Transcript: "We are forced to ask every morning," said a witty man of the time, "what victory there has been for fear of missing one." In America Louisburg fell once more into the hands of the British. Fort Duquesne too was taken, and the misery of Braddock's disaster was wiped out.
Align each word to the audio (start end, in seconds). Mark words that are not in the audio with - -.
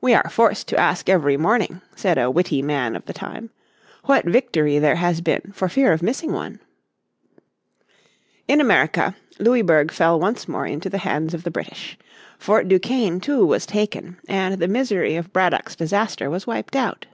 "We 0.00 0.14
are 0.14 0.28
forced 0.30 0.66
to 0.66 0.80
ask 0.80 1.08
every 1.08 1.36
morning," 1.36 1.80
said 1.94 2.18
a 2.18 2.28
witty 2.28 2.60
man 2.60 2.96
of 2.96 3.04
the 3.04 3.12
time, 3.12 3.50
"what 4.02 4.24
victory 4.24 4.80
there 4.80 4.96
has 4.96 5.20
been 5.20 5.52
for 5.54 5.68
fear 5.68 5.92
of 5.92 6.02
missing 6.02 6.32
one." 6.32 6.58
In 8.48 8.60
America 8.60 9.14
Louisburg 9.38 9.92
fell 9.92 10.18
once 10.18 10.48
more 10.48 10.66
into 10.66 10.90
the 10.90 10.98
hands 10.98 11.34
of 11.34 11.44
the 11.44 11.52
British. 11.52 11.96
Fort 12.36 12.66
Duquesne 12.66 13.20
too 13.20 13.46
was 13.46 13.64
taken, 13.64 14.16
and 14.28 14.58
the 14.60 14.66
misery 14.66 15.14
of 15.14 15.32
Braddock's 15.32 15.76
disaster 15.76 16.28
was 16.28 16.48
wiped 16.48 16.74
out. 16.74 17.06